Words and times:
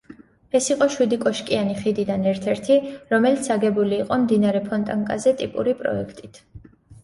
ეს 0.59 0.69
იყო 0.75 0.87
შვიდი 0.93 1.19
კოშკიანი 1.25 1.75
ხიდიდან 1.81 2.25
ერთ-ერთი, 2.33 2.79
რომელიც 3.13 3.53
აგებული 3.59 4.01
იყო 4.07 4.21
მდინარე 4.25 4.65
ფონტანკაზე 4.73 5.39
ტიპური 5.45 5.81
პროექტით. 5.87 6.45